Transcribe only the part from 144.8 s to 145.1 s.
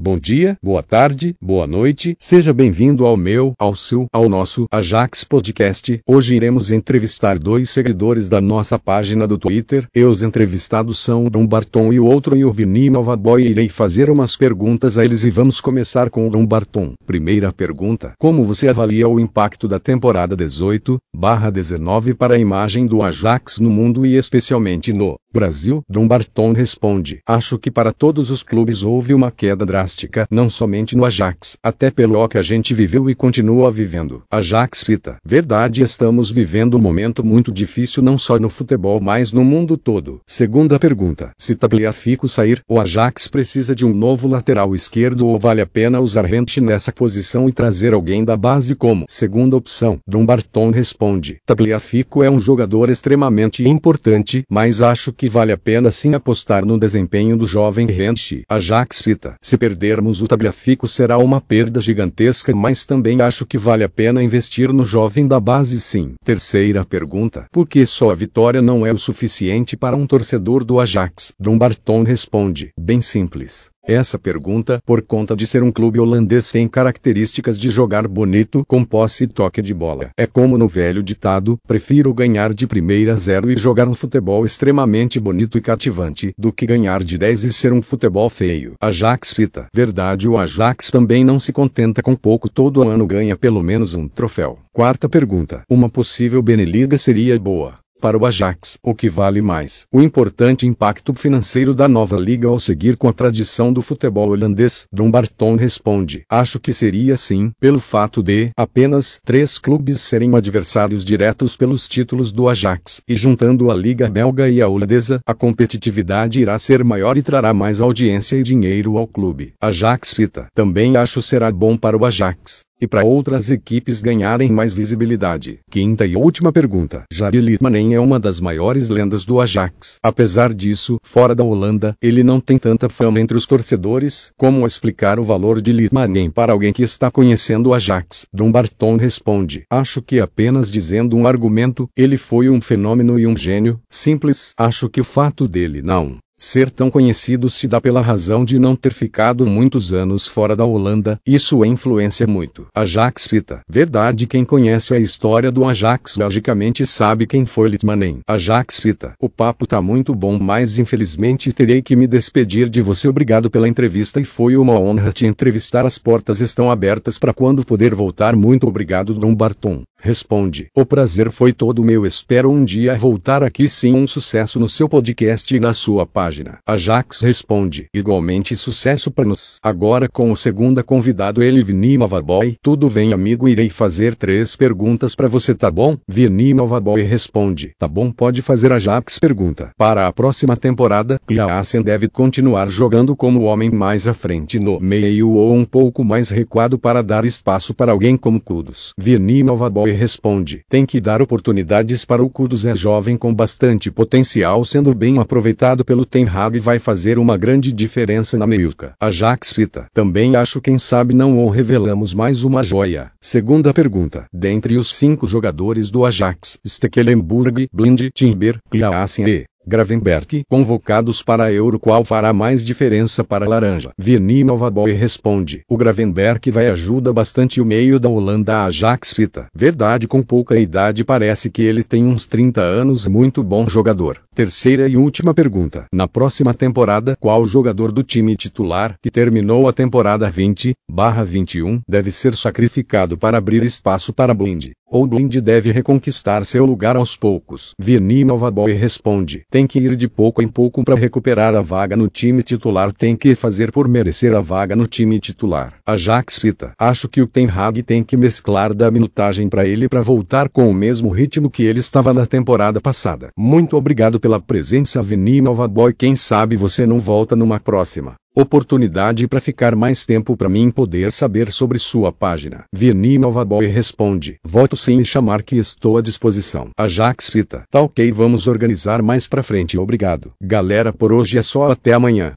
que o